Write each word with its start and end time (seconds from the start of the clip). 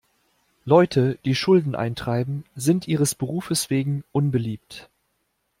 Leute, 0.65 1.19
die 1.25 1.35
Schulden 1.35 1.75
eintreiben, 1.75 2.43
sind 2.55 2.87
ihres 2.87 3.13
Berufes 3.13 3.69
wegen 3.69 4.03
unbeliebt. 4.11 4.89